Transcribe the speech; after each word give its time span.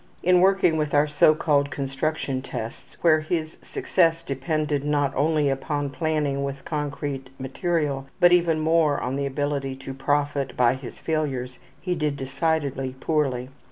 In 0.23 0.41
working 0.41 0.77
with 0.77 0.95
our 0.95 1.05
so 1.07 1.35
called 1.35 1.69
construction 1.69 2.41
tests, 2.41 2.97
where 3.01 3.19
his 3.19 3.59
success 3.61 4.23
depended 4.23 4.83
not 4.83 5.13
only 5.15 5.47
upon 5.47 5.91
planning 5.91 6.43
with 6.43 6.65
concrete 6.65 7.29
material, 7.37 8.07
but 8.19 8.31
even 8.31 8.59
more 8.59 8.99
on 8.99 9.15
the 9.15 9.27
ability 9.27 9.75
to 9.75 9.93
profit 9.93 10.57
by 10.57 10.73
his 10.73 10.97
failures, 10.97 11.59
he 11.79 11.93
did 11.93 12.17
decidedly 12.17 12.95
poorly. 12.99 13.49